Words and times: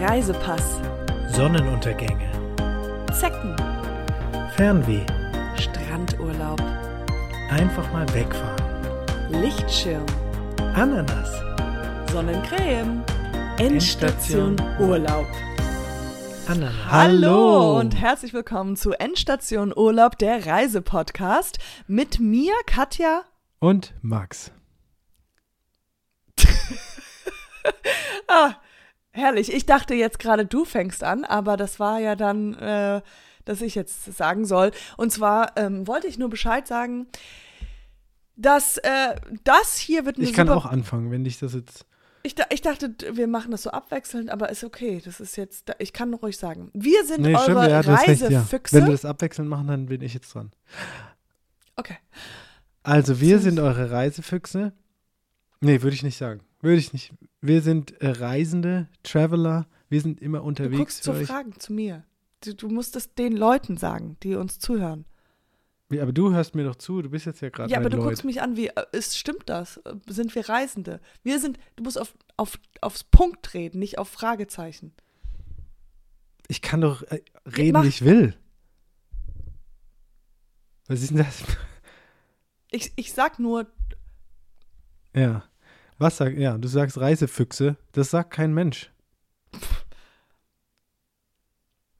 Reisepass, 0.00 0.80
Sonnenuntergänge, 1.28 2.28
Zecken, 3.12 3.54
Fernweh, 4.56 5.04
Strandurlaub, 5.56 6.60
einfach 7.50 7.90
mal 7.92 8.06
wegfahren, 8.12 9.40
Lichtschirm, 9.40 10.04
Ananas, 10.74 11.30
Sonnencreme, 12.10 13.04
Endstation. 13.58 14.56
Endstation 14.58 14.60
Urlaub. 14.80 15.26
Ananas. 16.48 16.74
Hallo 16.90 17.78
und 17.78 17.94
herzlich 17.94 18.34
willkommen 18.34 18.76
zu 18.76 18.92
Endstation 18.92 19.72
Urlaub, 19.74 20.18
der 20.18 20.44
Reisepodcast 20.44 21.58
mit 21.86 22.18
mir, 22.18 22.52
Katja. 22.66 23.22
und 23.60 23.94
Max. 24.02 24.50
Ah, 28.26 28.54
herrlich. 29.14 29.52
Ich 29.52 29.64
dachte 29.64 29.94
jetzt 29.94 30.18
gerade, 30.18 30.44
du 30.44 30.64
fängst 30.64 31.02
an, 31.02 31.24
aber 31.24 31.56
das 31.56 31.80
war 31.80 32.00
ja 32.00 32.16
dann, 32.16 32.54
äh, 32.54 33.00
dass 33.44 33.62
ich 33.62 33.74
jetzt 33.74 34.16
sagen 34.16 34.44
soll. 34.44 34.72
Und 34.96 35.12
zwar 35.12 35.56
ähm, 35.56 35.86
wollte 35.86 36.06
ich 36.06 36.18
nur 36.18 36.28
Bescheid 36.28 36.66
sagen, 36.66 37.06
dass 38.36 38.78
äh, 38.78 39.14
das 39.44 39.78
hier 39.78 40.04
wird 40.04 40.16
eine 40.16 40.26
Ich 40.26 40.32
kann 40.32 40.48
auch 40.48 40.66
anfangen, 40.66 41.10
wenn 41.10 41.24
dich 41.24 41.38
das 41.38 41.54
jetzt. 41.54 41.86
Ich, 42.22 42.34
ich 42.50 42.62
dachte, 42.62 42.94
wir 43.12 43.26
machen 43.26 43.50
das 43.50 43.62
so 43.62 43.70
abwechselnd, 43.70 44.30
aber 44.30 44.48
ist 44.48 44.64
okay. 44.64 45.00
Das 45.04 45.20
ist 45.20 45.36
jetzt, 45.36 45.70
ich 45.78 45.92
kann 45.92 46.14
ruhig 46.14 46.38
sagen. 46.38 46.70
Wir 46.72 47.04
sind 47.04 47.20
Nee, 47.20 47.34
eure 47.34 47.42
stimmt, 47.42 47.68
ja, 47.68 47.80
recht, 47.80 48.20
ja. 48.20 48.28
Reisefüchse. 48.40 48.76
Wenn 48.76 48.86
wir 48.86 48.92
das 48.92 49.04
abwechselnd 49.04 49.48
machen, 49.48 49.66
dann 49.66 49.86
bin 49.86 50.00
ich 50.00 50.14
jetzt 50.14 50.34
dran. 50.34 50.50
okay. 51.76 51.98
Also, 52.82 53.20
wir 53.20 53.38
sind 53.40 53.60
eure 53.60 53.90
Reisefüchse. 53.90 54.72
Nee, 55.60 55.82
würde 55.82 55.94
ich 55.94 56.02
nicht 56.02 56.16
sagen. 56.16 56.40
Würde 56.64 56.78
ich 56.78 56.92
nicht. 56.94 57.12
Wir 57.42 57.60
sind 57.60 58.00
äh, 58.00 58.08
Reisende, 58.08 58.88
Traveler. 59.02 59.66
Wir 59.90 60.00
sind 60.00 60.20
immer 60.22 60.38
Du 60.38 60.44
unterwegs 60.44 60.78
guckst 60.78 61.04
für 61.04 61.12
zu. 61.20 61.26
Fragen 61.26 61.52
zu 61.60 61.72
mir. 61.74 62.04
Du, 62.42 62.54
du 62.54 62.68
musst 62.68 62.96
es 62.96 63.14
den 63.14 63.36
Leuten 63.36 63.76
sagen, 63.76 64.16
die 64.22 64.34
uns 64.34 64.58
zuhören. 64.58 65.04
Wie, 65.90 66.00
aber 66.00 66.12
du 66.14 66.32
hörst 66.32 66.54
mir 66.54 66.64
doch 66.64 66.76
zu. 66.76 67.02
Du 67.02 67.10
bist 67.10 67.26
jetzt 67.26 67.42
ja 67.42 67.50
gerade 67.50 67.70
Ja, 67.70 67.78
aber 67.78 67.90
du 67.90 67.98
Lloyd. 67.98 68.08
guckst 68.08 68.24
mich 68.24 68.40
an, 68.40 68.56
wie 68.56 68.68
äh, 68.68 68.84
ist, 68.92 69.18
stimmt 69.18 69.48
das? 69.50 69.76
Äh, 69.78 69.94
Sind 70.08 70.34
wir 70.34 70.48
Reisende? 70.48 71.00
Wir 71.22 71.38
sind, 71.38 71.58
du 71.76 71.84
musst 71.84 72.00
auf, 72.00 72.14
auf, 72.38 72.58
aufs 72.80 73.04
Punkt 73.04 73.52
reden, 73.52 73.78
nicht 73.78 73.98
auf 73.98 74.08
Fragezeichen. 74.08 74.94
Ich 76.48 76.62
kann 76.62 76.80
doch 76.80 77.02
äh, 77.02 77.20
reden, 77.46 77.82
wie 77.82 77.88
ich 77.88 78.04
will. 78.04 78.34
Was 80.86 81.02
ist 81.02 81.10
denn 81.10 81.18
das? 81.18 81.42
Ich, 82.70 82.92
ich 82.96 83.12
sag 83.12 83.38
nur, 83.38 83.66
Ja. 85.14 85.44
Was 85.98 86.16
sag, 86.16 86.36
ja, 86.36 86.58
du 86.58 86.68
sagst 86.68 86.98
Reisefüchse. 86.98 87.76
Das 87.92 88.10
sagt 88.10 88.30
kein 88.32 88.52
Mensch. 88.52 88.90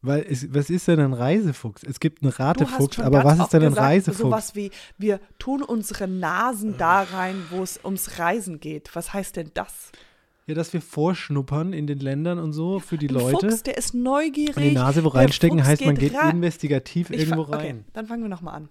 Weil, 0.03 0.27
es, 0.29 0.53
was 0.53 0.69
ist 0.69 0.87
denn 0.87 1.01
ein 1.01 1.15
Reisefuchs? 1.15 1.83
Es 1.83 1.99
gibt 1.99 2.23
einen 2.23 2.33
Ratefuchs, 2.33 2.99
aber 2.99 3.25
was 3.25 3.39
ist 3.39 3.55
denn 3.55 3.63
ein 3.63 3.69
gesagt, 3.71 3.87
Reisefuchs? 3.87 4.19
Sowas 4.21 4.55
wie, 4.55 4.71
wir 4.99 5.19
tun 5.39 5.63
unsere 5.63 6.07
Nasen 6.07 6.77
da 6.77 7.03
rein, 7.03 7.37
wo 7.51 7.63
es 7.63 7.81
ums 7.83 8.19
Reisen 8.19 8.61
geht. 8.61 8.95
Was 8.95 9.15
heißt 9.15 9.37
denn 9.37 9.51
das? 9.55 9.93
Ja, 10.47 10.55
dass 10.55 10.75
wir 10.75 10.83
vorschnuppern 10.83 11.73
in 11.73 11.87
den 11.87 12.01
Ländern 12.01 12.39
und 12.39 12.53
so 12.53 12.81
für 12.81 12.99
die 12.99 13.09
Ein 13.09 13.15
Leute. 13.15 13.49
Fuchs, 13.49 13.63
der 13.63 13.79
ist 13.79 13.95
neugierig. 13.95 14.55
und 14.59 14.63
die 14.63 14.73
Nase 14.73 15.05
wo 15.05 15.09
reinstecken 15.09 15.65
heißt, 15.65 15.83
man 15.87 15.95
geht 15.95 16.13
investigativ 16.13 17.09
Ich 17.09 17.21
irgendwo 17.21 17.45
fa- 17.45 17.57
okay, 17.57 17.67
rein. 17.69 17.85
dann 17.95 18.07
fangen 18.07 18.25
wir 18.25 18.29
nochmal 18.29 18.57
an. 18.57 18.69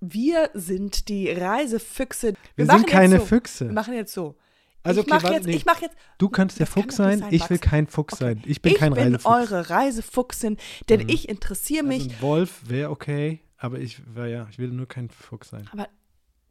Wir 0.00 0.50
sind 0.54 1.08
die 1.08 1.30
Reisefüchse. 1.30 2.34
Wir, 2.56 2.66
machen 2.66 2.78
sind 2.80 2.88
keine 2.88 3.18
so. 3.20 3.26
Füchse. 3.26 3.66
Wir 3.66 3.72
machen 3.72 3.94
jetzt 3.94 4.12
so. 4.12 4.36
Also, 4.84 5.00
ich 5.00 5.06
okay, 5.12 5.22
mache 5.22 5.32
jetzt, 5.34 5.46
nee. 5.46 5.56
ich 5.56 5.66
mach 5.66 5.80
jetzt, 5.82 5.96
du 6.18 6.28
könntest 6.28 6.60
der 6.60 6.66
Fuchs 6.66 6.96
sein, 6.96 7.18
sein, 7.18 7.28
ich 7.34 7.50
will 7.50 7.58
kein 7.58 7.86
Fuchs 7.88 8.14
Okay. 8.14 8.24
sein. 8.24 8.42
Ich 8.46 8.62
bin 8.62 8.72
ich 8.72 8.78
kein 8.78 8.94
bin 8.94 9.14
Reisefuchs. 9.14 9.26
eure 9.52 9.70
Reisefuchsin, 9.70 10.56
denn 10.88 11.00
Mhm. 11.02 11.08
ich 11.08 11.28
interessiere 11.28 11.84
mich. 11.84 12.04
Also 12.04 12.14
ein 12.14 12.22
Wolf 12.22 12.62
wäre 12.68 12.90
okay, 12.90 13.40
aber 13.58 13.80
ich, 13.80 14.00
ja, 14.16 14.46
ich 14.50 14.58
will 14.58 14.68
nur 14.68 14.86
kein 14.86 15.10
Fuchs 15.10 15.50
sein. 15.50 15.68
Aber 15.72 15.88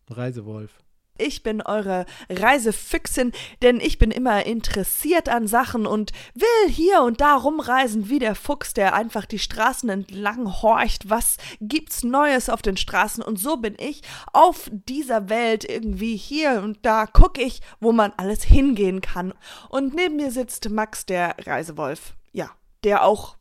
Reisewolf. 0.09 0.71
Ich 1.17 1.43
bin 1.43 1.61
eure 1.61 2.05
Reisefüchsin, 2.29 3.31
denn 3.61 3.79
ich 3.79 3.97
bin 3.97 4.11
immer 4.11 4.45
interessiert 4.45 5.29
an 5.29 5.47
Sachen 5.47 5.85
und 5.85 6.11
will 6.33 6.71
hier 6.71 7.01
und 7.01 7.21
da 7.21 7.35
rumreisen 7.35 8.09
wie 8.09 8.19
der 8.19 8.35
Fuchs, 8.35 8.73
der 8.73 8.93
einfach 8.93 9.25
die 9.25 9.39
Straßen 9.39 9.89
entlang 9.89 10.61
horcht. 10.61 11.09
Was 11.09 11.37
gibt's 11.59 12.03
Neues 12.03 12.49
auf 12.49 12.61
den 12.61 12.77
Straßen? 12.77 13.23
Und 13.23 13.37
so 13.37 13.57
bin 13.57 13.75
ich 13.79 14.01
auf 14.33 14.69
dieser 14.71 15.29
Welt 15.29 15.67
irgendwie 15.69 16.15
hier 16.15 16.61
und 16.63 16.79
da 16.85 17.05
gucke 17.05 17.41
ich, 17.41 17.61
wo 17.79 17.91
man 17.91 18.13
alles 18.17 18.43
hingehen 18.43 19.01
kann. 19.01 19.33
Und 19.69 19.93
neben 19.93 20.15
mir 20.17 20.31
sitzt 20.31 20.69
Max, 20.69 21.05
der 21.05 21.35
Reisewolf. 21.45 22.15
Ja, 22.31 22.51
der 22.83 23.03
auch 23.03 23.37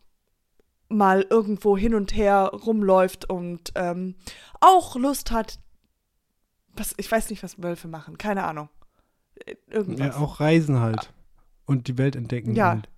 mal 0.88 1.26
irgendwo 1.28 1.76
hin 1.76 1.94
und 1.94 2.14
her 2.14 2.50
rumläuft 2.52 3.28
und 3.28 3.72
ähm, 3.74 4.14
auch 4.60 4.96
Lust 4.96 5.30
hat, 5.30 5.58
was, 6.78 6.94
ich 6.96 7.10
weiß 7.10 7.30
nicht, 7.30 7.42
was 7.42 7.62
Wölfe 7.62 7.88
machen, 7.88 8.18
keine 8.18 8.44
Ahnung. 8.44 8.68
Äh, 9.44 9.56
Irgendwas. 9.68 10.16
Ja, 10.16 10.20
auch 10.20 10.40
Reisen 10.40 10.80
halt. 10.80 11.12
Und 11.66 11.88
die 11.88 11.98
Welt 11.98 12.16
entdecken. 12.16 12.54
Ja. 12.54 12.70
Halt. 12.70 12.88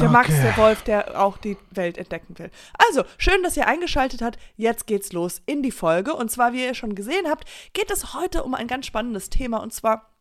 Der 0.00 0.08
Max, 0.08 0.28
Okay. 0.28 0.42
der 0.42 0.56
Wolf, 0.56 0.82
der 0.82 1.20
auch 1.20 1.38
die 1.38 1.56
Welt 1.72 1.98
entdecken 1.98 2.38
will. 2.38 2.50
Also, 2.88 3.02
schön, 3.18 3.42
dass 3.42 3.56
ihr 3.56 3.66
eingeschaltet 3.66 4.22
habt. 4.22 4.38
Jetzt 4.56 4.86
geht's 4.86 5.12
los 5.12 5.42
in 5.44 5.60
die 5.62 5.72
Folge. 5.72 6.14
Und 6.14 6.30
zwar, 6.30 6.52
wie 6.52 6.64
ihr 6.64 6.74
schon 6.74 6.94
gesehen 6.94 7.26
habt, 7.28 7.48
geht 7.72 7.90
es 7.90 8.14
heute 8.14 8.44
um 8.44 8.54
ein 8.54 8.68
ganz 8.68 8.86
spannendes 8.86 9.28
Thema. 9.28 9.58
Und 9.58 9.72
zwar, 9.72 10.12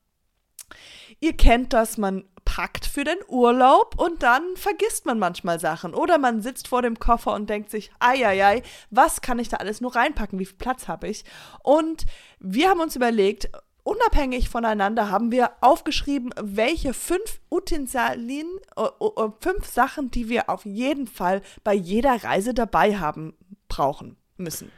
ihr 1.20 1.36
kennt 1.36 1.74
das, 1.74 1.98
man 1.98 2.24
packt 2.46 2.86
für 2.86 3.04
den 3.04 3.18
Urlaub 3.28 4.00
und 4.00 4.24
dann 4.24 4.56
vergisst 4.56 5.06
man 5.06 5.20
manchmal 5.20 5.60
Sachen. 5.60 5.94
Oder 5.94 6.18
man 6.18 6.42
sitzt 6.42 6.70
vor 6.70 6.82
dem 6.82 6.98
Koffer 6.98 7.34
und 7.34 7.50
denkt 7.50 7.70
sich, 7.70 7.92
eieiei, 8.00 8.64
was 8.90 9.22
kann 9.22 9.38
ich 9.38 9.50
da 9.50 9.58
alles 9.58 9.82
nur 9.82 9.96
reinpacken? 9.96 10.40
Wie 10.40 10.46
viel 10.46 10.58
Platz 10.58 10.88
habe 10.88 11.10
ich? 11.10 11.26
Und 11.62 12.06
wir 12.40 12.70
haben 12.70 12.80
uns 12.80 12.96
überlegt, 12.96 13.50
unabhängig 13.84 14.48
voneinander 14.48 15.10
haben 15.10 15.32
wir 15.32 15.52
aufgeschrieben, 15.62 16.34
welche 16.42 16.94
fünf 16.94 17.42
Utensilien, 17.50 18.48
äh, 18.78 18.84
äh, 18.84 19.30
fünf 19.40 19.66
Sachen, 19.66 20.10
die 20.10 20.30
wir 20.30 20.50
auf 20.50 20.66
jeden 20.66 21.08
Fall 21.08 21.42
bei 21.66 21.74
jeder 21.74 22.24
Reise 22.24 22.54
dabei 22.54 22.98
haben, 22.98 23.34
brauchen 23.68 24.16
müssen. 24.38 24.72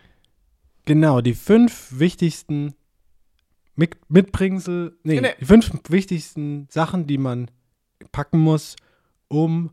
Genau, 0.86 1.22
die 1.22 1.36
fünf 1.36 2.00
wichtigsten 2.00 2.74
Mit 3.80 3.96
Mitbringsel, 4.10 4.98
nee, 5.04 5.22
Nee. 5.22 5.36
die 5.40 5.46
fünf 5.46 5.72
wichtigsten 5.88 6.68
Sachen, 6.70 7.08
die 7.08 7.18
man 7.18 7.50
packen 8.12 8.38
muss, 8.38 8.76
um 9.30 9.70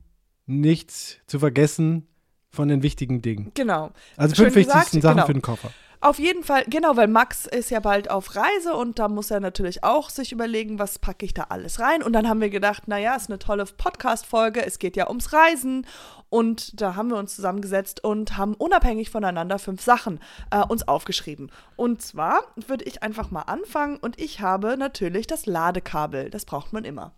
nichts 0.46 1.18
zu 1.26 1.40
vergessen 1.40 2.06
von 2.52 2.68
den 2.68 2.84
wichtigen 2.84 3.20
Dingen. 3.20 3.50
Genau. 3.54 3.90
Also 4.16 4.36
Schön 4.36 4.44
fünf 4.52 4.56
wichtigsten 4.68 4.98
gesagt, 4.98 5.02
Sachen 5.02 5.16
genau. 5.16 5.26
für 5.26 5.32
den 5.32 5.42
Koffer. 5.42 5.70
Auf 6.00 6.18
jeden 6.18 6.44
Fall, 6.44 6.64
genau, 6.66 6.96
weil 6.96 7.08
Max 7.08 7.46
ist 7.46 7.70
ja 7.70 7.80
bald 7.80 8.10
auf 8.10 8.36
Reise 8.36 8.74
und 8.74 8.98
da 8.98 9.08
muss 9.08 9.30
er 9.30 9.40
natürlich 9.40 9.82
auch 9.82 10.10
sich 10.10 10.32
überlegen, 10.32 10.78
was 10.78 10.98
packe 10.98 11.24
ich 11.24 11.34
da 11.34 11.44
alles 11.48 11.80
rein. 11.80 12.02
Und 12.02 12.12
dann 12.12 12.28
haben 12.28 12.40
wir 12.40 12.50
gedacht, 12.50 12.86
naja, 12.88 13.14
ist 13.16 13.30
eine 13.30 13.38
tolle 13.38 13.64
Podcast-Folge, 13.64 14.64
es 14.64 14.78
geht 14.78 14.96
ja 14.96 15.08
ums 15.08 15.32
Reisen. 15.32 15.86
Und 16.28 16.80
da 16.80 16.96
haben 16.96 17.08
wir 17.08 17.16
uns 17.16 17.36
zusammengesetzt 17.36 18.02
und 18.02 18.36
haben 18.36 18.54
unabhängig 18.54 19.10
voneinander 19.10 19.58
fünf 19.58 19.80
Sachen 19.80 20.20
äh, 20.50 20.64
uns 20.64 20.86
aufgeschrieben. 20.86 21.50
Und 21.76 22.02
zwar 22.02 22.42
würde 22.56 22.84
ich 22.84 23.02
einfach 23.02 23.30
mal 23.30 23.42
anfangen 23.42 23.96
und 23.96 24.20
ich 24.20 24.40
habe 24.40 24.76
natürlich 24.76 25.26
das 25.26 25.46
Ladekabel. 25.46 26.30
Das 26.30 26.44
braucht 26.44 26.72
man 26.72 26.84
immer. 26.84 27.12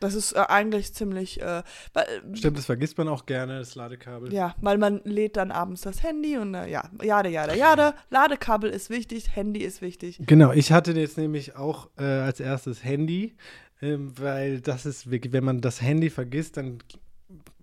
Das 0.00 0.14
ist 0.14 0.32
äh, 0.32 0.38
eigentlich 0.48 0.94
ziemlich, 0.94 1.40
äh, 1.42 1.62
weil, 1.92 2.06
Stimmt, 2.34 2.56
das 2.58 2.66
vergisst 2.66 2.96
man 2.98 3.08
auch 3.08 3.26
gerne, 3.26 3.58
das 3.58 3.74
Ladekabel. 3.74 4.32
ja, 4.32 4.54
weil 4.60 4.78
man 4.78 5.00
lädt 5.04 5.36
dann 5.36 5.50
abends 5.50 5.82
das 5.82 6.02
Handy 6.02 6.36
und 6.38 6.54
äh, 6.54 6.68
ja, 6.70 6.88
jade, 7.02 7.28
jade, 7.30 7.56
jade. 7.56 7.94
Ladekabel 8.10 8.70
ist 8.70 8.90
wichtig, 8.90 9.34
Handy 9.34 9.60
ist 9.60 9.82
wichtig. 9.82 10.20
Genau, 10.26 10.52
ich 10.52 10.70
hatte 10.72 10.92
jetzt 10.92 11.18
nämlich 11.18 11.56
auch 11.56 11.88
äh, 11.98 12.04
als 12.04 12.38
erstes 12.40 12.84
Handy, 12.84 13.34
ähm, 13.82 14.12
weil 14.18 14.60
das 14.60 14.86
ist, 14.86 15.10
wirklich- 15.10 15.32
wenn 15.32 15.44
man 15.44 15.60
das 15.60 15.82
Handy 15.82 16.10
vergisst, 16.10 16.56
dann 16.56 16.78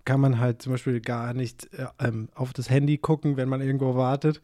kann 0.04 0.20
man 0.20 0.38
halt 0.38 0.62
zum 0.62 0.72
Beispiel 0.72 1.00
gar 1.00 1.34
nicht 1.34 1.72
äh, 1.74 1.86
ähm, 1.98 2.28
auf 2.34 2.52
das 2.52 2.70
Handy 2.70 2.98
gucken, 2.98 3.36
wenn 3.36 3.48
man 3.48 3.60
irgendwo 3.60 3.96
wartet. 3.96 4.40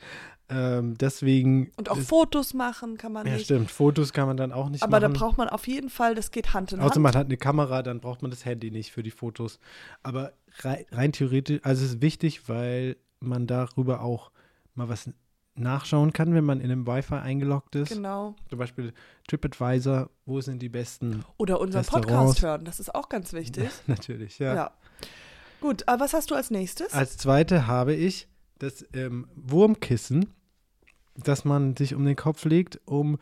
Ähm, 0.55 0.99
deswegen. 0.99 1.71
Und 1.77 1.91
auch 1.91 1.97
ist, 1.99 2.09
Fotos 2.09 2.53
machen 2.55 2.99
kann 2.99 3.13
man 3.13 3.27
Ja, 3.27 3.35
nicht. 3.35 3.45
stimmt. 3.45 3.71
Fotos 3.71 4.13
kann 4.13 4.27
man 4.27 4.37
dann 4.37 4.53
auch 4.53 4.69
nicht 4.69 4.83
Aber 4.83 5.01
da 5.01 5.09
machen. 5.09 5.19
braucht 5.19 5.39
man 5.39 5.49
auf 5.49 5.67
jeden 5.67 5.89
Fall, 5.91 6.15
das 6.15 6.31
geht 6.31 6.53
Hand 6.53 6.73
in 6.73 6.81
Außer 6.81 6.95
Hand. 6.97 7.03
man 7.03 7.15
hat 7.15 7.27
eine 7.27 7.37
Kamera, 7.37 7.83
dann 7.83 8.01
braucht 8.01 8.23
man 8.23 8.31
das 8.31 8.45
Handy 8.45 8.71
nicht 8.71 8.93
für 8.93 9.03
die 9.03 9.11
Fotos. 9.11 9.59
Aber 10.03 10.33
rei 10.61 10.87
rein 10.93 11.13
theoretisch, 11.13 11.61
also 11.63 11.85
es 11.85 11.93
ist 11.95 12.03
wichtig, 12.03 12.49
weil 12.49 12.97
man 13.21 13.47
darüber 13.47 14.03
auch 14.03 14.31
mal 14.75 14.89
was 14.89 15.09
nachschauen 15.55 16.13
kann, 16.15 16.33
wenn 16.35 16.45
man 16.45 16.61
in 16.61 16.71
einem 16.71 16.87
Wi-Fi 16.87 17.17
eingeloggt 17.17 17.75
ist. 17.77 17.91
Genau. 17.91 18.35
Zum 18.49 18.59
Beispiel 18.59 18.93
TripAdvisor, 19.29 20.09
wo 20.25 20.41
sind 20.41 20.61
die 20.63 20.71
besten? 20.71 21.25
Oder 21.37 21.61
unseren. 21.61 21.85
Podcast 21.85 22.41
hören, 22.43 22.65
das 22.65 22.81
ist 22.81 22.95
auch 22.95 23.09
ganz 23.09 23.33
wichtig. 23.35 23.69
Natürlich, 23.87 24.39
Ja. 24.39 24.55
ja. 24.55 24.71
Gut, 25.61 25.87
aber 25.87 26.05
was 26.05 26.15
hast 26.15 26.31
du 26.31 26.35
als 26.35 26.51
nächstes? 26.51 26.93
Als 26.93 27.17
zweite 27.19 27.67
habe 27.67 27.95
ich 27.95 28.29
das 28.59 28.85
ähm, 28.95 29.29
Wurmkissen, 29.37 30.33
das 31.15 31.45
man 31.45 31.77
sich 31.77 31.95
um 31.95 32.05
den 32.05 32.17
Kopf 32.17 32.45
legt, 32.45 32.81
um 32.85 33.19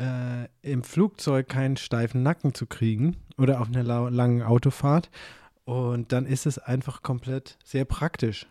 äh, 0.00 0.48
im 0.62 0.82
Flugzeug 0.82 1.48
keinen 1.48 1.76
steifen 1.76 2.22
Nacken 2.22 2.54
zu 2.54 2.66
kriegen 2.66 3.16
oder 3.38 3.60
auf 3.60 3.68
einer 3.68 3.82
langen 4.10 4.42
Autofahrt. 4.42 5.10
Und 5.64 6.12
dann 6.12 6.26
ist 6.26 6.46
es 6.46 6.58
einfach 6.58 7.02
komplett 7.02 7.58
sehr 7.64 7.84
praktisch. 7.84 8.46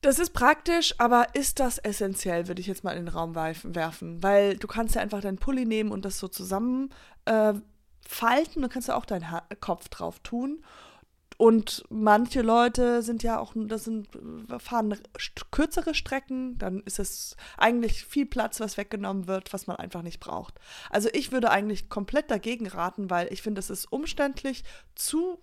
Das 0.00 0.18
ist 0.18 0.30
praktisch, 0.30 0.94
aber 0.98 1.26
ist 1.34 1.60
das 1.60 1.78
essentiell, 1.78 2.48
würde 2.48 2.60
ich 2.60 2.66
jetzt 2.66 2.82
mal 2.82 2.92
in 2.92 3.04
den 3.04 3.14
Raum 3.14 3.36
werfen. 3.36 4.22
Weil 4.22 4.56
du 4.56 4.66
kannst 4.66 4.96
ja 4.96 5.00
einfach 5.00 5.20
deinen 5.20 5.38
Pulli 5.38 5.64
nehmen 5.64 5.92
und 5.92 6.04
das 6.04 6.18
so 6.18 6.26
zusammen 6.26 6.90
äh, 7.24 7.54
falten. 8.06 8.62
Du 8.62 8.68
kannst 8.68 8.88
ja 8.88 8.96
auch 8.96 9.04
deinen 9.04 9.30
ha 9.30 9.44
Kopf 9.60 9.88
drauf 9.90 10.18
tun. 10.20 10.64
Und 11.42 11.82
manche 11.90 12.40
Leute 12.40 13.02
sind 13.02 13.24
ja 13.24 13.40
auch, 13.40 13.52
das 13.56 13.82
sind, 13.82 14.06
fahren 14.58 14.96
kürzere 15.50 15.92
Strecken, 15.92 16.56
dann 16.56 16.84
ist 16.84 17.00
es 17.00 17.36
eigentlich 17.58 18.04
viel 18.04 18.26
Platz, 18.26 18.60
was 18.60 18.76
weggenommen 18.76 19.26
wird, 19.26 19.52
was 19.52 19.66
man 19.66 19.76
einfach 19.76 20.02
nicht 20.02 20.20
braucht. 20.20 20.60
Also 20.88 21.08
ich 21.12 21.32
würde 21.32 21.50
eigentlich 21.50 21.88
komplett 21.88 22.30
dagegen 22.30 22.68
raten, 22.68 23.10
weil 23.10 23.26
ich 23.32 23.42
finde, 23.42 23.58
es 23.58 23.70
ist 23.70 23.86
umständlich, 23.86 24.62
zu, 24.94 25.40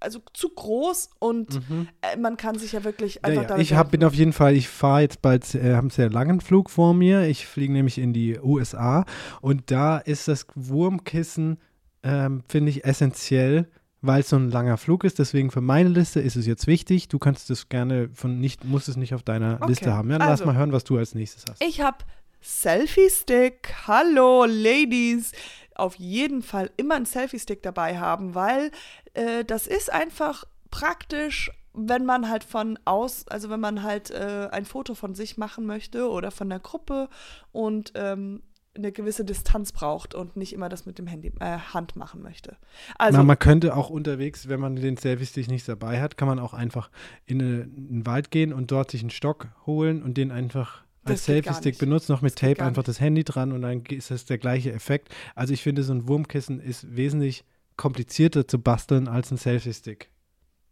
also 0.00 0.20
zu 0.34 0.50
groß 0.50 1.08
und 1.18 1.62
äh, 2.02 2.18
man 2.18 2.36
kann 2.36 2.58
sich 2.58 2.72
ja 2.72 2.84
wirklich 2.84 3.24
einfach 3.24 3.44
Mhm. 3.44 3.48
Ja, 3.48 3.56
ja. 3.56 3.62
Ich 3.62 3.72
hab, 3.72 3.92
bin 3.92 4.04
auf 4.04 4.12
jeden 4.12 4.34
Fall, 4.34 4.54
ich 4.54 4.68
fahre 4.68 5.00
jetzt 5.00 5.22
bald, 5.22 5.54
äh, 5.54 5.76
haben 5.76 5.88
sehr 5.88 6.10
langen 6.10 6.42
Flug 6.42 6.68
vor 6.68 6.92
mir. 6.92 7.22
Ich 7.22 7.46
fliege 7.46 7.72
nämlich 7.72 7.96
in 7.96 8.12
die 8.12 8.38
USA 8.38 9.06
und 9.40 9.70
da 9.70 9.96
ist 9.96 10.28
das 10.28 10.46
Wurmkissen, 10.54 11.58
ähm, 12.02 12.42
finde 12.48 12.68
ich, 12.68 12.84
essentiell, 12.84 13.70
weil 14.02 14.20
es 14.20 14.28
so 14.30 14.36
ein 14.36 14.50
langer 14.50 14.76
Flug 14.76 15.04
ist. 15.04 15.18
Deswegen 15.18 15.50
für 15.50 15.60
meine 15.60 15.88
Liste 15.88 16.20
ist 16.20 16.36
es 16.36 16.46
jetzt 16.46 16.66
wichtig. 16.66 17.08
Du 17.08 17.18
kannst 17.18 17.50
es 17.50 17.68
gerne 17.68 18.08
von 18.14 18.38
nicht, 18.38 18.64
musst 18.64 18.88
es 18.88 18.96
nicht 18.96 19.14
auf 19.14 19.22
deiner 19.22 19.56
Okay. 19.56 19.68
Liste 19.68 19.92
haben. 19.92 20.10
Ja, 20.10 20.16
lass 20.18 20.28
Also. 20.40 20.46
mal 20.46 20.56
hören, 20.56 20.72
was 20.72 20.84
du 20.84 20.96
als 20.96 21.14
nächstes 21.14 21.44
hast. 21.50 21.62
Ich 21.62 21.80
habe 21.80 21.98
Selfie-Stick. 22.42 23.74
Hallo, 23.86 24.44
Ladies. 24.46 25.32
Auf 25.74 25.96
jeden 25.96 26.42
Fall 26.42 26.70
immer 26.76 26.94
einen 26.94 27.06
Selfie-Stick 27.06 27.62
dabei 27.62 27.98
haben, 27.98 28.34
weil 28.34 28.70
äh, 29.14 29.44
das 29.44 29.66
ist 29.66 29.92
einfach 29.92 30.44
praktisch, 30.70 31.50
wenn 31.74 32.04
man 32.04 32.28
halt 32.28 32.44
von 32.44 32.78
aus, 32.84 33.26
also 33.28 33.50
wenn 33.50 33.60
man 33.60 33.82
halt 33.82 34.10
äh, 34.10 34.48
ein 34.50 34.64
Foto 34.64 34.94
von 34.94 35.14
sich 35.14 35.36
machen 35.36 35.66
möchte 35.66 36.08
oder 36.08 36.30
von 36.30 36.48
der 36.48 36.58
Gruppe 36.60 37.08
und 37.52 37.92
ähm, 37.94 38.42
eine 38.76 38.92
gewisse 38.92 39.24
Distanz 39.24 39.72
braucht 39.72 40.14
und 40.14 40.36
nicht 40.36 40.52
immer 40.52 40.68
das 40.68 40.86
mit 40.86 40.98
dem 40.98 41.06
Handy 41.06 41.32
äh, 41.40 41.58
Hand 41.58 41.96
machen 41.96 42.22
möchte. 42.22 42.56
Also 42.98 43.18
Na, 43.18 43.24
man 43.24 43.38
könnte 43.38 43.76
auch 43.76 43.90
unterwegs, 43.90 44.48
wenn 44.48 44.60
man 44.60 44.76
den 44.76 44.96
Selfie-Stick 44.96 45.48
nicht 45.48 45.68
dabei 45.68 46.00
hat, 46.00 46.16
kann 46.16 46.28
man 46.28 46.38
auch 46.38 46.54
einfach 46.54 46.90
in, 47.26 47.40
eine, 47.40 47.62
in 47.62 47.88
den 47.88 48.06
Wald 48.06 48.30
gehen 48.30 48.52
und 48.52 48.70
dort 48.70 48.90
sich 48.90 49.00
einen 49.00 49.10
Stock 49.10 49.48
holen 49.66 50.02
und 50.02 50.16
den 50.16 50.30
einfach 50.30 50.84
als 51.02 51.24
Selfie-Stick 51.24 51.74
nicht. 51.74 51.80
benutzen, 51.80 52.12
noch 52.12 52.22
mit 52.22 52.34
Das 52.34 52.40
Tape 52.40 52.64
einfach 52.64 52.84
das 52.84 53.00
Handy 53.00 53.24
dran 53.24 53.52
und 53.52 53.62
dann 53.62 53.84
ist 53.86 54.10
das 54.10 54.24
der 54.24 54.38
gleiche 54.38 54.72
Effekt. 54.72 55.08
Also 55.34 55.52
ich 55.52 55.62
finde, 55.62 55.82
so 55.82 55.92
ein 55.92 56.06
Wurmkissen 56.06 56.60
ist 56.60 56.94
wesentlich 56.94 57.44
komplizierter 57.76 58.46
zu 58.46 58.60
basteln 58.60 59.08
als 59.08 59.30
ein 59.30 59.38
Selfie-Stick. 59.38 60.10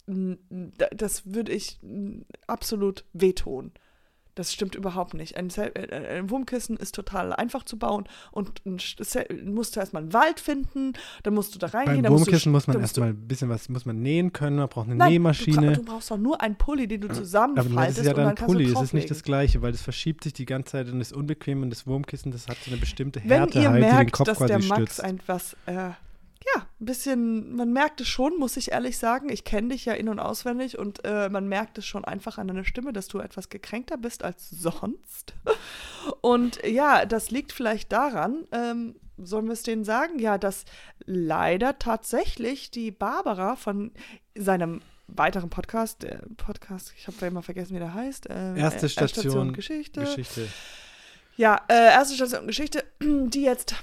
das 0.07 1.27
würde 1.27 1.53
ich 1.53 1.81
absolut 2.47 3.05
wehtun. 3.13 3.73
Das 4.39 4.53
stimmt 4.53 4.77
überhaupt 4.77 5.15
nicht. 5.15 5.37
Ein, 5.37 5.51
Sel- 5.51 5.73
äh, 5.75 6.19
ein 6.19 6.31
Wurmkissen 6.31 6.77
ist 6.77 6.95
total 6.95 7.33
einfach 7.33 7.65
zu 7.65 7.77
bauen 7.77 8.05
und 8.31 8.63
ein 8.65 8.79
musst 9.45 9.75
du 9.75 9.81
erstmal 9.81 10.03
einen 10.05 10.13
Wald 10.13 10.39
finden, 10.39 10.93
dann 11.25 11.35
musst 11.35 11.57
du 11.57 11.59
da 11.59 11.67
reingehen. 11.67 11.97
Beim 11.97 12.03
dann 12.05 12.13
musst 12.13 12.27
du 12.27 12.31
Wurmkissen 12.31 12.53
muss 12.53 12.67
man 12.69 12.81
erstmal 12.81 13.09
ein 13.09 13.27
bisschen 13.27 13.49
was, 13.49 13.69
muss 13.69 13.85
man 13.85 14.01
nähen 14.01 14.33
können, 14.33 14.57
man 14.59 14.69
braucht 14.69 14.87
eine 14.87 14.95
Nein, 14.95 15.11
Nähmaschine. 15.15 15.73
Du, 15.73 15.81
du 15.81 15.85
brauchst 15.85 16.13
doch 16.13 16.19
nur 16.19 16.41
einen 16.41 16.55
Pulli, 16.55 16.87
den 16.87 17.01
du 17.01 17.07
Aber 17.09 17.15
das 17.15 17.25
zusammenfaltest 17.25 17.99
ist 17.99 18.05
ja 18.05 18.11
und 18.13 18.17
dann 18.19 18.27
dann 18.27 18.35
kannst 18.37 18.53
Pulli, 18.55 18.67
du 18.67 18.79
es 18.79 18.83
ist 18.85 18.95
nicht 18.95 19.11
das 19.11 19.23
gleiche, 19.25 19.61
weil 19.61 19.73
das 19.73 19.83
verschiebt 19.83 20.23
sich 20.23 20.35
die 20.35 20.47
ganze 20.47 20.71
Zeit 20.73 20.89
und 20.89 21.01
ist 21.01 21.13
unbequem 21.13 21.63
und 21.63 21.71
das 21.71 21.85
Wurmkissen, 21.89 22.31
das 22.31 22.47
hat 22.47 22.59
so 22.65 22.71
eine 22.71 22.79
bestimmte 22.79 23.21
Wenn 23.25 23.39
Härte 23.39 23.59
ihr 23.59 23.71
halt, 23.71 23.83
die 23.83 23.87
den 23.87 23.95
merkt, 23.97 24.13
Kopf 24.13 24.27
dass 24.29 24.39
der 24.39 24.59
Max 24.61 24.95
stützt. 24.95 25.01
etwas, 25.03 25.57
äh, 25.67 25.91
ja, 26.55 26.67
ein 26.81 26.85
bisschen, 26.85 27.57
man 27.57 27.73
merkt 27.73 28.01
es 28.01 28.09
schon, 28.09 28.39
muss 28.39 28.57
ich 28.57 28.71
ehrlich 28.73 28.99
sagen. 28.99 29.29
Ich 29.29 29.45
kenne 29.45 29.69
dich 29.69 29.85
ja 29.85 29.95
in- 29.95 30.09
und 30.09 30.21
auswendig 30.21 30.79
und 30.79 31.05
äh, 31.05 31.29
man 31.29 31.49
merkt 31.49 31.79
es 31.79 31.87
schon 31.87 32.05
einfach 32.05 32.39
an 32.39 32.49
deiner 32.49 32.65
Stimme, 32.65 32.93
dass 32.93 33.09
du 33.09 33.19
etwas 33.19 33.49
gekränkter 33.49 33.97
bist 33.97 34.23
als 34.23 34.49
sonst. 34.51 35.35
Und 36.23 36.65
ja, 36.65 37.05
das 37.05 37.31
liegt 37.31 37.53
vielleicht 37.53 37.93
daran, 37.93 38.47
ähm, 38.53 38.95
sollen 39.19 39.47
wir 39.47 39.53
es 39.53 39.63
denen 39.63 39.85
sagen, 39.85 40.19
ja, 40.19 40.39
dass 40.39 40.65
leider 41.05 41.79
tatsächlich 41.79 42.71
die 42.71 42.91
Barbara 42.91 43.57
von 43.57 43.91
seinem 44.35 44.81
weiteren 45.09 45.51
Podcast, 45.51 46.03
der 46.05 46.23
Podcast, 46.37 46.95
ich 46.97 47.07
habe 47.09 47.17
ja 47.21 47.27
immer 47.27 47.43
vergessen, 47.43 47.75
wie 47.75 47.81
der 47.81 47.93
heißt. 47.95 48.31
äh, 48.31 48.57
Erste 48.59 48.87
äh, 48.87 48.89
Station, 48.89 49.53
Geschichte. 49.53 50.01
Geschichte. 50.01 50.49
Ja, 51.37 51.61
äh, 51.69 51.93
erste 51.93 52.15
Station 52.15 52.47
Geschichte, 52.47 52.85
die 53.01 53.43
jetzt 53.43 53.75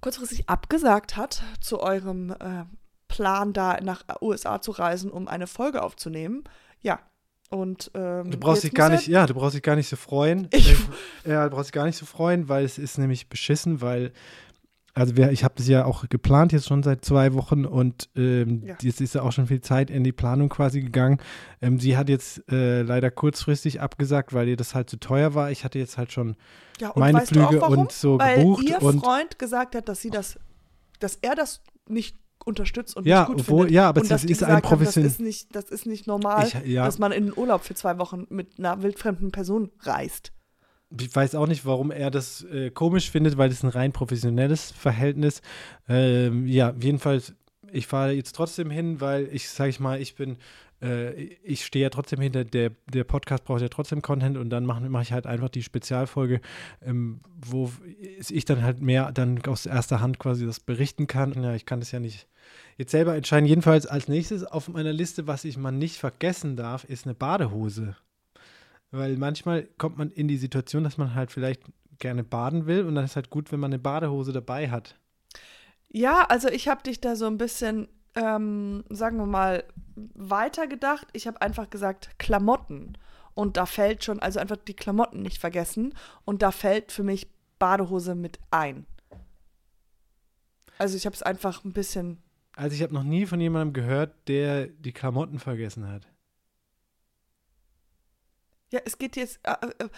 kurzfristig 0.00 0.48
abgesagt 0.48 1.16
hat 1.16 1.42
zu 1.60 1.80
eurem 1.80 2.30
äh, 2.32 2.64
Plan, 3.08 3.52
da 3.52 3.80
nach 3.80 4.04
USA 4.20 4.60
zu 4.60 4.70
reisen, 4.70 5.10
um 5.10 5.28
eine 5.28 5.46
Folge 5.46 5.82
aufzunehmen. 5.82 6.44
Ja. 6.80 7.00
Und 7.50 7.90
ähm, 7.94 8.30
Du 8.30 8.38
brauchst 8.38 8.62
dich 8.62 8.72
gar 8.72 8.90
nicht, 8.90 9.08
ja, 9.08 9.26
du 9.26 9.34
brachst 9.34 9.56
dich 9.56 9.62
gar 9.62 9.74
nicht 9.74 9.88
so 9.88 9.96
freuen. 9.96 10.46
Ich- 10.52 10.76
ja, 11.26 11.48
du 11.48 11.50
brauchst 11.56 11.66
dich 11.68 11.72
gar 11.72 11.84
nicht 11.86 11.96
so 11.96 12.06
freuen, 12.06 12.48
weil 12.48 12.64
es 12.64 12.78
ist 12.78 12.96
nämlich 12.98 13.28
beschissen, 13.28 13.80
weil, 13.80 14.12
also 14.94 15.16
wir, 15.16 15.30
ich 15.32 15.44
habe 15.44 15.54
das 15.56 15.68
ja 15.68 15.84
auch 15.84 16.08
geplant 16.08 16.52
jetzt 16.52 16.66
schon 16.66 16.82
seit 16.82 17.04
zwei 17.04 17.34
Wochen 17.34 17.64
und 17.64 18.08
ähm, 18.16 18.62
Ja. 18.66 18.76
jetzt 18.82 19.00
ist 19.00 19.14
ja 19.14 19.22
auch 19.22 19.32
schon 19.32 19.46
viel 19.46 19.60
Zeit 19.60 19.90
in 19.90 20.04
die 20.04 20.12
Planung 20.12 20.48
quasi 20.48 20.80
gegangen. 20.80 21.18
Ähm, 21.62 21.78
sie 21.78 21.96
hat 21.96 22.08
jetzt 22.08 22.42
äh, 22.50 22.82
leider 22.82 23.10
kurzfristig 23.10 23.80
abgesagt, 23.80 24.32
weil 24.34 24.48
ihr 24.48 24.56
das 24.56 24.74
halt 24.74 24.90
zu 24.90 24.98
teuer 24.98 25.34
war. 25.34 25.50
Ich 25.50 25.64
hatte 25.64 25.78
jetzt 25.78 25.96
halt 25.98 26.12
schon 26.12 26.36
Ja, 26.80 26.92
meine 26.96 27.20
Flüge 27.22 27.60
und 27.60 27.92
so 27.92 28.18
Weil 28.18 28.38
gebucht 28.38 28.68
ihr 28.68 28.82
und 28.82 29.00
Freund 29.00 29.38
gesagt 29.38 29.74
hat, 29.74 29.88
dass 29.88 30.00
sie 30.00 30.10
das, 30.10 30.38
dass 30.98 31.16
er 31.22 31.34
das 31.34 31.62
nicht 31.88 32.16
unterstützt 32.44 32.96
und 32.96 33.06
Ja, 33.06 33.20
nicht 33.20 33.26
gut 33.28 33.40
obwohl- 33.40 33.58
findet. 33.66 33.74
ja, 33.74 33.88
aber 33.90 34.00
und 34.00 34.10
das 34.10 34.24
ist 34.24 34.30
ein 34.30 34.32
gesagt 34.32 34.52
haben, 34.52 34.62
profession- 34.62 35.04
Das 35.04 35.12
ist 35.12 35.20
nicht, 35.20 35.54
das 35.54 35.64
ist 35.66 35.86
nicht 35.86 36.06
normal, 36.06 36.46
Ich- 36.46 36.54
ja. 36.66 36.84
dass 36.84 36.98
man 36.98 37.12
in 37.12 37.26
den 37.26 37.36
Urlaub 37.36 37.62
für 37.64 37.74
zwei 37.74 37.98
Wochen 37.98 38.26
mit 38.30 38.58
einer 38.58 38.82
wildfremden 38.82 39.30
Person 39.30 39.70
reist. 39.80 40.32
Ich 40.98 41.14
weiß 41.14 41.34
auch 41.36 41.46
nicht, 41.46 41.64
warum 41.64 41.90
er 41.90 42.10
das 42.10 42.42
äh, 42.44 42.70
komisch 42.70 43.10
findet, 43.10 43.36
weil 43.36 43.48
das 43.48 43.62
ein 43.62 43.70
rein 43.70 43.92
professionelles 43.92 44.72
Verhältnis. 44.72 45.40
Ähm, 45.88 46.46
ja, 46.46 46.74
jedenfalls, 46.80 47.34
ich 47.70 47.86
fahre 47.86 48.12
jetzt 48.12 48.34
trotzdem 48.34 48.70
hin, 48.70 49.00
weil 49.00 49.28
ich, 49.32 49.48
sage 49.48 49.70
ich 49.70 49.78
mal, 49.78 50.00
ich 50.00 50.16
bin, 50.16 50.36
äh, 50.82 51.12
ich 51.44 51.64
stehe 51.64 51.84
ja 51.84 51.90
trotzdem 51.90 52.20
hinter, 52.20 52.44
der, 52.44 52.72
der 52.92 53.04
Podcast 53.04 53.44
braucht 53.44 53.62
ja 53.62 53.68
trotzdem 53.68 54.02
Content 54.02 54.36
und 54.36 54.50
dann 54.50 54.66
mache 54.66 54.88
mach 54.88 55.02
ich 55.02 55.12
halt 55.12 55.26
einfach 55.26 55.48
die 55.48 55.62
Spezialfolge, 55.62 56.40
ähm, 56.84 57.20
wo 57.34 57.70
ich 58.28 58.44
dann 58.44 58.62
halt 58.62 58.80
mehr 58.80 59.12
dann 59.12 59.40
aus 59.46 59.66
erster 59.66 60.00
Hand 60.00 60.18
quasi 60.18 60.46
das 60.46 60.60
berichten 60.60 61.06
kann. 61.06 61.40
Ja, 61.42 61.54
ich 61.54 61.66
kann 61.66 61.80
das 61.80 61.92
ja 61.92 62.00
nicht 62.00 62.26
jetzt 62.78 62.90
selber 62.90 63.14
entscheiden. 63.14 63.46
Jedenfalls 63.46 63.86
als 63.86 64.08
nächstes 64.08 64.44
auf 64.44 64.68
meiner 64.68 64.92
Liste, 64.92 65.26
was 65.26 65.44
ich 65.44 65.56
mal 65.56 65.70
nicht 65.70 65.98
vergessen 65.98 66.56
darf, 66.56 66.84
ist 66.84 67.06
eine 67.06 67.14
Badehose. 67.14 67.96
Weil 68.90 69.16
manchmal 69.16 69.64
kommt 69.78 69.98
man 69.98 70.10
in 70.10 70.28
die 70.28 70.36
Situation, 70.36 70.84
dass 70.84 70.98
man 70.98 71.14
halt 71.14 71.30
vielleicht 71.30 71.62
gerne 71.98 72.24
baden 72.24 72.66
will 72.66 72.84
und 72.84 72.94
dann 72.94 73.04
ist 73.04 73.16
halt 73.16 73.30
gut, 73.30 73.52
wenn 73.52 73.60
man 73.60 73.72
eine 73.72 73.78
Badehose 73.78 74.32
dabei 74.32 74.70
hat. 74.70 74.96
Ja, 75.88 76.24
also 76.28 76.48
ich 76.48 76.68
habe 76.68 76.82
dich 76.82 77.00
da 77.00 77.14
so 77.16 77.26
ein 77.26 77.38
bisschen, 77.38 77.88
ähm, 78.14 78.84
sagen 78.88 79.18
wir 79.18 79.26
mal, 79.26 79.64
weitergedacht. 80.14 81.06
Ich 81.12 81.26
habe 81.26 81.40
einfach 81.42 81.70
gesagt 81.70 82.18
Klamotten. 82.18 82.96
Und 83.34 83.56
da 83.56 83.66
fällt 83.66 84.04
schon, 84.04 84.20
also 84.20 84.40
einfach 84.40 84.56
die 84.56 84.74
Klamotten 84.74 85.22
nicht 85.22 85.38
vergessen. 85.38 85.94
Und 86.24 86.42
da 86.42 86.50
fällt 86.50 86.92
für 86.92 87.02
mich 87.02 87.28
Badehose 87.58 88.14
mit 88.14 88.38
ein. 88.50 88.86
Also 90.78 90.96
ich 90.96 91.06
habe 91.06 91.14
es 91.14 91.22
einfach 91.22 91.64
ein 91.64 91.72
bisschen. 91.72 92.18
Also 92.56 92.74
ich 92.74 92.82
habe 92.82 92.94
noch 92.94 93.04
nie 93.04 93.26
von 93.26 93.40
jemandem 93.40 93.72
gehört, 93.72 94.28
der 94.28 94.66
die 94.66 94.92
Klamotten 94.92 95.38
vergessen 95.38 95.88
hat. 95.88 96.06
Ja, 98.70 98.80
es 98.84 98.98
geht 98.98 99.16
jetzt. 99.16 99.40
Äh, 99.42 99.54
äh, 99.78 99.88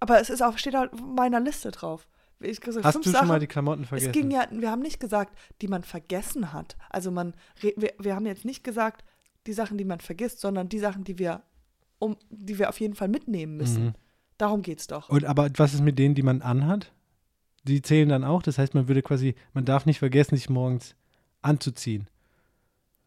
aber 0.00 0.20
es 0.20 0.30
ist 0.30 0.42
auch, 0.42 0.56
steht 0.56 0.76
auf 0.76 0.88
meiner 0.92 1.40
Liste 1.40 1.70
drauf. 1.70 2.08
Ich 2.40 2.60
gesagt, 2.60 2.86
Hast 2.86 2.96
du 2.96 3.02
schon 3.02 3.12
Sachen. 3.12 3.28
mal 3.28 3.38
die 3.38 3.46
Klamotten 3.46 3.84
vergessen? 3.84 4.08
Es 4.08 4.14
ging 4.14 4.30
ja, 4.30 4.46
wir 4.50 4.70
haben 4.70 4.80
nicht 4.80 4.98
gesagt, 4.98 5.36
die 5.60 5.68
man 5.68 5.84
vergessen 5.84 6.54
hat. 6.54 6.76
Also 6.88 7.10
man, 7.10 7.34
wir, 7.60 7.74
wir 7.98 8.14
haben 8.14 8.24
jetzt 8.24 8.46
nicht 8.46 8.64
gesagt, 8.64 9.04
die 9.46 9.52
Sachen, 9.52 9.76
die 9.76 9.84
man 9.84 10.00
vergisst, 10.00 10.40
sondern 10.40 10.68
die 10.68 10.78
Sachen, 10.78 11.04
die 11.04 11.18
wir, 11.18 11.42
um, 11.98 12.16
die 12.30 12.58
wir 12.58 12.70
auf 12.70 12.80
jeden 12.80 12.94
Fall 12.94 13.08
mitnehmen 13.08 13.58
müssen. 13.58 13.86
Mhm. 13.86 13.94
Darum 14.38 14.62
geht's 14.62 14.86
doch. 14.86 15.10
Und 15.10 15.26
aber 15.26 15.50
was 15.56 15.74
ist 15.74 15.82
mit 15.82 15.98
denen, 15.98 16.14
die 16.14 16.22
man 16.22 16.40
anhat? 16.40 16.92
Die 17.64 17.82
zählen 17.82 18.08
dann 18.08 18.24
auch. 18.24 18.42
Das 18.42 18.56
heißt, 18.56 18.74
man 18.74 18.88
würde 18.88 19.02
quasi, 19.02 19.34
man 19.52 19.66
darf 19.66 19.84
nicht 19.84 19.98
vergessen, 19.98 20.36
sich 20.36 20.48
morgens 20.48 20.96
anzuziehen. 21.42 22.08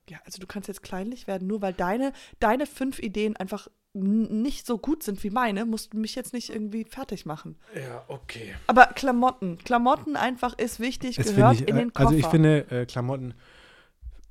Ja, 0.10 0.18
also 0.26 0.40
du 0.40 0.48
kannst 0.48 0.68
jetzt 0.68 0.84
kleinlich 0.84 1.28
werden, 1.28 1.48
nur 1.48 1.62
weil 1.62 1.74
deine, 1.74 2.12
deine 2.40 2.66
fünf 2.66 3.00
Ideen 3.00 3.36
einfach 3.38 3.68
nicht 3.96 4.66
so 4.66 4.78
gut 4.80 5.04
sind 5.04 5.24
wie 5.24 5.30
meine, 5.30 5.66
musst 5.66 5.94
du 5.94 5.98
mich 6.00 6.16
jetzt 6.16 6.34
nicht 6.34 6.50
irgendwie 6.50 6.84
fertig 6.84 7.26
machen. 7.28 7.58
Ja, 7.76 8.04
okay. 8.08 8.56
Aber 8.68 8.88
Klamotten, 8.88 9.60
Klamotten 9.60 10.16
einfach 10.16 10.58
ist 10.58 10.80
wichtig, 10.80 11.16
Das 11.18 11.28
gehört 11.36 11.56
ich, 11.62 11.68
in 11.68 11.76
den 11.76 11.90
äh, 11.90 11.92
Koffer. 11.92 12.08
also 12.08 12.18
ich 12.20 12.26
finde 12.26 12.66
äh, 12.72 12.86
Klamotten, 12.88 13.36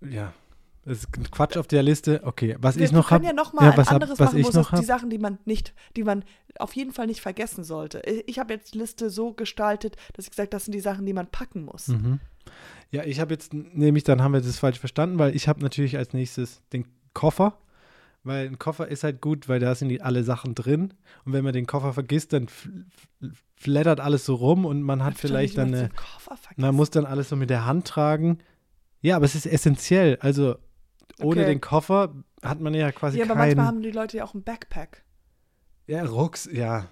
ja, 0.01 0.33
Das 0.85 0.99
ist 0.99 1.13
Quatsch 1.31 1.57
auf 1.57 1.69
der 1.69 1.85
Liste. 1.85 2.23
Okay, 2.25 2.57
was 2.61 2.77
Wir, 2.77 2.87
ich 2.87 2.91
noch 2.93 3.05
wir 3.11 3.19
können 3.19 3.27
habe. 3.29 3.37
ja 3.37 3.45
noch 3.45 3.53
mal 3.53 3.67
Ja, 3.67 3.77
was 3.77 3.87
ein 3.87 3.95
hab- 3.95 4.03
anderes 4.03 4.19
was 4.19 4.27
machen, 4.33 4.39
ich 4.41 4.53
noch 4.53 4.63
ist 4.63 4.71
die 4.73 4.77
hab? 4.79 4.85
Sachen, 4.85 5.11
die 5.11 5.19
man 5.19 5.39
nicht, 5.45 5.75
die 5.97 6.03
man 6.03 6.25
auf 6.59 6.75
jeden 6.75 6.93
Fall 6.93 7.07
nicht 7.07 7.21
vergessen 7.21 7.63
sollte. 7.63 8.01
Ich, 8.05 8.25
ich 8.27 8.39
habe 8.41 8.53
jetzt 8.53 8.75
die 8.75 8.79
Liste 8.79 9.11
so 9.11 9.33
gestaltet, 9.33 9.95
dass 10.15 10.25
ich 10.25 10.33
gesagt, 10.33 10.53
das 10.55 10.65
sind 10.65 10.73
die 10.75 10.81
Sachen, 10.81 11.07
die 11.07 11.13
man 11.13 11.29
packen 11.29 11.65
muss. 11.65 11.87
Mhm. 11.89 12.19
Ja, 12.91 13.05
ich 13.05 13.21
habe 13.21 13.33
jetzt 13.33 13.55
nämlich, 13.55 14.05
dann 14.05 14.23
haben 14.23 14.33
wir 14.33 14.41
das 14.41 14.59
falsch 14.59 14.79
verstanden, 14.79 15.19
weil 15.19 15.35
ich 15.35 15.49
habe 15.49 15.61
natürlich 15.61 15.97
als 15.97 16.13
nächstes 16.13 16.63
den 16.73 16.87
Koffer. 17.15 17.59
Weil 18.25 18.47
ein 18.47 18.59
Koffer 18.59 18.87
ist 18.87 19.03
halt 19.03 19.21
gut, 19.21 19.49
weil 19.49 19.59
da 19.59 19.75
sind 19.75 19.89
die 19.89 20.01
alle 20.01 20.23
Sachen 20.23 20.55
drin. 20.55 20.95
Und 21.25 21.33
wenn 21.33 21.43
man 21.43 21.53
den 21.53 21.67
Koffer 21.67 21.93
vergisst, 21.93 22.33
dann 22.33 22.47
fl- 22.47 22.85
fl- 23.21 23.33
flattert 23.57 23.99
alles 23.99 24.25
so 24.25 24.35
rum 24.37 24.65
und 24.65 24.81
man 24.83 25.03
hat 25.03 25.17
vielleicht 25.19 25.59
dann 25.59 25.75
eine, 25.75 25.91
man 26.57 26.75
muss 26.77 26.91
dann 26.91 27.05
alles 27.05 27.29
so 27.31 27.35
mit 27.37 27.51
der 27.51 27.65
Hand 27.67 27.87
tragen. 27.89 28.39
Ja, 29.01 29.17
aber 29.17 29.25
es 29.25 29.35
ist 29.35 29.47
essentiell. 29.47 30.19
Also 30.21 30.55
ohne 31.21 31.41
Okay. 31.41 31.47
den 31.47 31.61
Koffer 31.61 32.15
hat 32.43 32.61
man 32.61 32.75
ja 32.75 32.93
quasi 32.93 33.19
ja, 33.19 33.25
aber 33.25 33.35
manchmal 33.35 33.57
keinen. 33.57 33.67
haben 33.67 33.83
die 33.83 33.91
Leute 33.91 34.19
ja 34.19 34.25
auch 34.25 34.35
einen 34.35 34.45
Backpack. 34.45 35.03
Ja, 35.89 36.05
Rucks, 36.05 36.49
ja. 36.53 36.89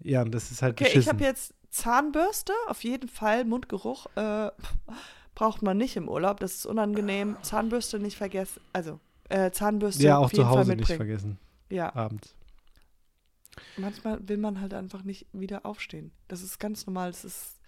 Ja, 0.00 0.22
und 0.22 0.32
das 0.32 0.52
ist 0.52 0.62
halt 0.62 0.74
Okay, 0.74 0.84
ich 0.84 0.94
beschissen. 0.94 1.12
habe 1.14 1.24
jetzt 1.24 1.52
Zahnbürste, 1.74 2.52
auf 2.68 2.84
jeden 2.84 3.08
Fall 3.08 3.44
Mundgeruch. 3.44 4.06
Äh, 4.14 4.50
braucht 5.34 5.62
man 5.62 5.76
nicht 5.76 5.96
im 5.96 6.08
Urlaub, 6.08 6.38
das 6.38 6.54
ist 6.54 6.66
unangenehm. 6.66 7.36
Zahnbürste 7.42 7.98
nicht 7.98 8.16
vergessen, 8.16 8.60
also 8.72 9.00
äh, 9.28 9.50
Zahnbürste 9.50 10.04
ja, 10.04 10.18
auf 10.18 10.26
auch 10.26 10.32
jeden 10.32 10.44
zu 10.44 10.48
Fall 10.50 10.58
Hause 10.60 10.70
nicht 10.70 10.78
mitbringen. 10.88 10.96
vergessen. 10.98 11.38
Ja, 11.70 11.92
Abends. 11.96 12.36
manchmal 13.76 14.28
will 14.28 14.36
man 14.36 14.60
halt 14.60 14.72
einfach 14.74 15.02
nicht 15.02 15.26
wieder 15.32 15.66
aufstehen. 15.66 16.12
Das 16.28 16.42
ist 16.42 16.60
ganz 16.60 16.86
normal. 16.86 17.10
Das 17.10 17.24
ist 17.24 17.58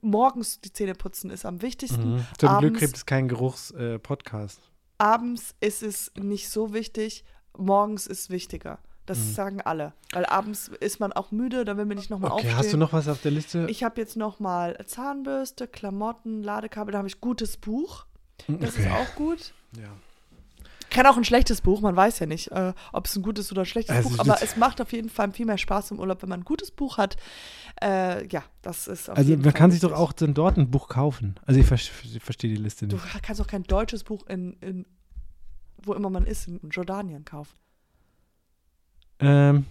morgens 0.00 0.60
die 0.60 0.72
Zähne 0.72 0.94
putzen 0.94 1.30
ist 1.30 1.44
am 1.46 1.62
wichtigsten. 1.62 2.14
Mhm. 2.16 2.26
Zum 2.38 2.48
Glück 2.58 2.72
abends- 2.74 2.80
gibt 2.80 2.96
es 2.96 3.06
keinen 3.06 3.28
Geruchs-Podcast. 3.28 4.60
Abends 4.98 5.54
ist 5.60 5.82
es 5.84 6.10
nicht 6.18 6.48
so 6.48 6.72
wichtig, 6.72 7.24
morgens 7.56 8.06
ist 8.08 8.30
wichtiger. 8.30 8.78
Das 9.06 9.18
Mhm. 9.18 9.32
sagen 9.34 9.60
alle. 9.60 9.92
Weil 10.12 10.26
abends 10.26 10.68
ist 10.80 10.98
man 11.00 11.12
auch 11.12 11.30
müde, 11.30 11.64
da 11.64 11.76
will 11.76 11.84
man 11.86 11.96
nicht 11.96 12.10
nochmal 12.10 12.30
okay, 12.32 12.40
aufstehen. 12.42 12.56
hast 12.58 12.72
du 12.72 12.76
noch 12.76 12.92
was 12.92 13.06
auf 13.08 13.20
der 13.22 13.30
Liste? 13.30 13.66
Ich 13.70 13.84
habe 13.84 14.00
jetzt 14.00 14.16
nochmal 14.16 14.76
Zahnbürste, 14.86 15.68
Klamotten, 15.68 16.42
Ladekabel, 16.42 16.92
da 16.92 16.98
habe 16.98 17.08
ich 17.08 17.20
gutes 17.20 17.56
Buch. 17.56 18.06
Das 18.48 18.74
ist 18.76 18.80
Okay. 18.86 18.90
auch 18.90 19.14
gut. 19.14 19.52
ja. 19.76 19.88
Kann 20.88 21.04
auch 21.06 21.16
ein 21.16 21.24
schlechtes 21.24 21.60
Buch, 21.60 21.80
man 21.80 21.94
weiß 21.96 22.20
ja 22.20 22.26
nicht, 22.26 22.52
äh, 22.52 22.72
ob 22.92 23.06
es 23.06 23.16
ein 23.16 23.22
gutes 23.22 23.50
oder 23.52 23.62
ein 23.62 23.66
schlechtes 23.66 23.94
Also 23.94 24.08
Buch, 24.08 24.16
das- 24.18 24.28
aber 24.28 24.42
es 24.42 24.56
macht 24.56 24.80
auf 24.80 24.92
jeden 24.92 25.08
Fall 25.10 25.30
viel 25.32 25.44
mehr 25.44 25.58
Spaß 25.58 25.90
im 25.90 25.98
Urlaub, 25.98 26.22
wenn 26.22 26.28
man 26.28 26.40
ein 26.40 26.44
gutes 26.44 26.70
Buch 26.70 26.96
hat. 26.96 27.16
Äh, 27.82 28.26
ja, 28.28 28.44
das 28.62 28.86
ist 28.86 29.10
auf 29.10 29.16
Also 29.18 29.32
man 29.32 29.42
Fall 29.42 29.52
kann 29.52 29.70
sich 29.72 29.80
doch 29.80 29.92
auch 29.92 30.12
dann 30.12 30.32
dort 30.32 30.56
ein 30.56 30.70
Buch 30.70 30.88
kaufen. 30.88 31.34
Also 31.44 31.60
ich, 31.60 31.66
ver 31.66 31.74
ich 31.76 32.22
verstehe 32.22 32.50
die 32.54 32.56
Liste 32.62 32.86
Du 32.86 32.96
nicht. 32.96 33.22
kannst 33.22 33.40
auch 33.42 33.46
kein 33.48 33.64
deutsches 33.64 34.04
Buch 34.04 34.26
in, 34.28 34.54
in 34.60 34.86
wo 35.84 35.92
immer 35.92 36.08
man 36.08 36.24
ist, 36.24 36.48
in 36.48 36.60
Jordanien 36.70 37.24
kaufen. 37.24 37.54
Ähm, 39.20 39.64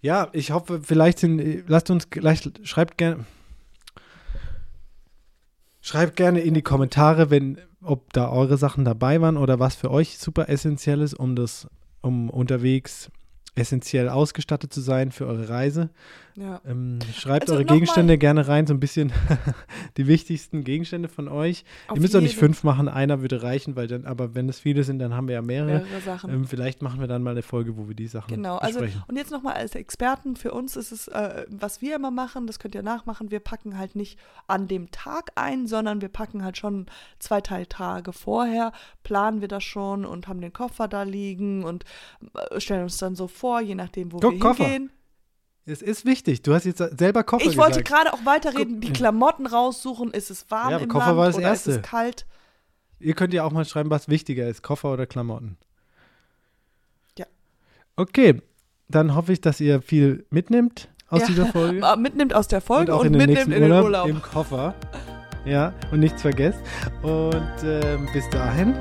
ja, 0.00 0.28
ich 0.32 0.50
hoffe, 0.50 0.80
vielleicht 0.82 1.18
sind, 1.18 1.68
lasst 1.68 1.90
uns 1.90 2.10
gleich, 2.10 2.42
schreibt 2.62 2.98
gerne, 2.98 3.26
schreibt 5.80 6.16
gerne 6.16 6.40
in 6.40 6.54
die 6.54 6.62
Kommentare, 6.62 7.30
wenn, 7.30 7.58
ob 7.82 8.12
da 8.12 8.30
eure 8.30 8.56
Sachen 8.56 8.84
dabei 8.84 9.20
waren 9.20 9.36
oder 9.36 9.58
was 9.58 9.74
für 9.74 9.90
euch 9.90 10.18
super 10.18 10.48
essentiell 10.48 11.02
ist, 11.02 11.14
um 11.14 11.36
das, 11.36 11.68
um 12.00 12.30
unterwegs 12.30 13.10
essentiell 13.54 14.08
ausgestattet 14.08 14.72
zu 14.72 14.80
sein 14.80 15.12
für 15.12 15.26
eure 15.26 15.48
Reise. 15.48 15.90
Ja. 16.40 16.60
Ähm, 16.66 16.98
schreibt 17.14 17.42
Also 17.42 17.54
eure 17.54 17.62
noch 17.64 17.68
mal- 17.68 17.74
Gegenstände 17.74 18.16
gerne 18.18 18.48
rein, 18.48 18.66
so 18.66 18.72
ein 18.72 18.80
bisschen 18.80 19.12
die 19.98 20.06
wichtigsten 20.06 20.64
Gegenstände 20.64 21.08
von 21.08 21.28
euch. 21.28 21.64
Auf 21.88 21.96
Ihr 21.96 22.00
müsst 22.02 22.16
auch 22.16 22.20
nicht 22.22 22.36
fünf 22.36 22.64
machen, 22.64 22.88
einer 22.88 23.20
würde 23.20 23.42
reichen, 23.42 23.76
weil 23.76 23.86
dann, 23.88 24.06
aber 24.06 24.34
wenn 24.34 24.48
es 24.48 24.58
viele 24.58 24.82
sind, 24.84 24.98
dann 25.00 25.12
haben 25.14 25.28
wir 25.28 25.34
ja 25.34 25.42
mehrere. 25.42 25.80
mehrere 25.84 26.00
Sachen. 26.00 26.30
Ähm, 26.30 26.46
vielleicht 26.46 26.80
machen 26.80 26.98
wir 27.00 27.06
dann 27.08 27.22
mal 27.22 27.32
eine 27.32 27.42
Folge, 27.42 27.76
wo 27.76 27.88
wir 27.88 27.94
die 27.94 28.06
Sachen 28.06 28.28
Genau, 28.34 28.56
also 28.56 28.80
besprechen. 28.80 29.04
und 29.06 29.16
jetzt 29.16 29.30
nochmal 29.30 29.54
als 29.54 29.74
Experten, 29.74 30.34
für 30.36 30.52
uns 30.52 30.76
ist 30.76 30.92
es, 30.92 31.08
äh, 31.08 31.44
was 31.50 31.82
wir 31.82 31.96
immer 31.96 32.10
machen, 32.10 32.46
das 32.46 32.58
könnt 32.58 32.74
ihr 32.74 32.82
nachmachen, 32.82 33.30
wir 33.30 33.40
packen 33.40 33.76
halt 33.76 33.94
nicht 33.94 34.18
an 34.46 34.66
dem 34.66 34.90
Tag 34.90 35.32
ein, 35.34 35.66
sondern 35.66 36.00
wir 36.00 36.08
packen 36.08 36.42
halt 36.42 36.56
schon 36.56 36.86
zwei, 37.18 37.40
drei 37.42 37.66
Tage 37.66 38.12
vorher, 38.14 38.72
planen 39.02 39.40
wir 39.42 39.48
das 39.48 39.64
schon 39.64 40.04
und 40.06 40.26
haben 40.26 40.40
den 40.40 40.52
Koffer 40.54 40.88
da 40.88 41.02
liegen 41.02 41.64
und 41.64 41.84
äh, 42.50 42.60
stellen 42.60 42.84
uns 42.84 42.96
dann 42.96 43.14
so 43.14 43.26
vor, 43.28 43.60
je 43.60 43.74
nachdem, 43.74 44.12
wo 44.12 44.20
Guck, 44.20 44.32
wir 44.32 44.38
Koffer. 44.40 44.64
hingehen. 44.64 44.90
Es 45.66 45.82
ist 45.82 46.04
wichtig. 46.04 46.42
Du 46.42 46.54
hast 46.54 46.64
jetzt 46.64 46.82
selber 46.98 47.22
Koffer 47.22 47.46
Ich 47.46 47.56
wollte 47.56 47.82
gerade 47.82 48.12
auch 48.12 48.24
weiterreden, 48.24 48.80
die 48.80 48.92
Klamotten 48.92 49.46
raussuchen, 49.46 50.10
ist 50.10 50.30
es 50.30 50.50
warm 50.50 50.70
Ja, 50.70 50.78
im 50.78 50.88
Koffer 50.88 51.06
Land 51.08 51.18
war 51.18 51.26
das 51.26 51.36
oder 51.36 51.52
ist 51.52 51.66
Erste. 51.66 51.70
es 51.72 51.82
kalt? 51.82 52.26
Ihr 52.98 53.14
könnt 53.14 53.32
ja 53.32 53.44
auch 53.44 53.52
mal 53.52 53.64
schreiben, 53.64 53.90
was 53.90 54.08
wichtiger 54.08 54.48
ist, 54.48 54.62
Koffer 54.62 54.92
oder 54.92 55.06
Klamotten. 55.06 55.56
Ja. 57.18 57.26
Okay, 57.96 58.42
dann 58.88 59.14
hoffe 59.14 59.32
ich, 59.32 59.40
dass 59.40 59.60
ihr 59.60 59.80
viel 59.80 60.26
mitnimmt 60.30 60.88
aus 61.08 61.20
Ja. 61.20 61.26
dieser 61.28 61.46
Folge. 61.46 61.80
Äh, 61.86 61.96
Mitnimmt 61.96 62.34
aus 62.34 62.48
der 62.48 62.60
Folge 62.60 62.94
und, 62.94 63.04
den 63.04 63.12
mitnimmt 63.12 63.32
nächsten 63.34 63.52
in 63.52 63.62
den 63.62 63.70
Urlaub, 63.72 63.84
Urlaub. 63.84 64.08
im 64.08 64.22
Koffer. 64.22 64.74
Ja, 65.44 65.72
und 65.92 66.00
nichts 66.00 66.20
vergesst. 66.22 66.58
Und 67.02 67.42
ähm, 67.64 68.08
bis 68.12 68.28
dahin, 68.30 68.74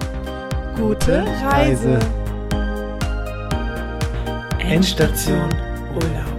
Gute 0.75 1.25
Reise. 1.43 1.99
Endstation 4.59 5.49
Urlaub. 5.93 6.38